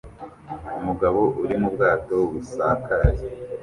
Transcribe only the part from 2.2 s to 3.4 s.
busakaye